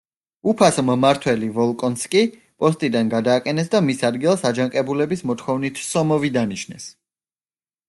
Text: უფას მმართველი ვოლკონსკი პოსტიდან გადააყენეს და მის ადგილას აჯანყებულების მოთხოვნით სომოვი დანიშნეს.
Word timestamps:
უფას 0.51 0.77
მმართველი 0.85 1.49
ვოლკონსკი 1.57 2.23
პოსტიდან 2.65 3.13
გადააყენეს 3.13 3.71
და 3.77 3.83
მის 3.91 4.03
ადგილას 4.11 4.49
აჯანყებულების 4.53 5.25
მოთხოვნით 5.33 5.85
სომოვი 5.93 6.35
დანიშნეს. 6.41 6.91